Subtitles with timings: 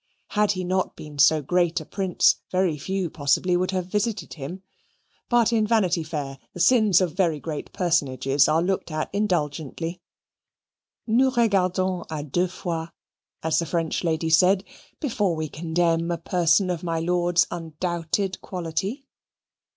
[0.29, 4.63] Had he not been so great a Prince very few possibly would have visited him;
[5.29, 10.01] but in Vanity Fair the sins of very great personages are looked at indulgently.
[11.05, 12.87] "Nous regardons a deux fois"
[13.43, 14.63] (as the French lady said)
[14.99, 19.05] before we condemn a person of my lord's undoubted quality.